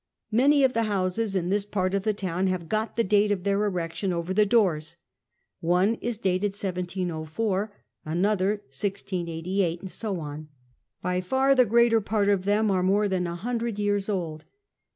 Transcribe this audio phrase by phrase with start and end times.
[0.31, 3.43] Many of the houses in this part of the town have got the date of
[3.43, 4.97] their erection over the doors;
[5.59, 7.69] one is dated 1701,
[8.03, 10.47] another 1688, and so on;
[11.03, 14.45] by far the greater part of them arc more than a hundred years old.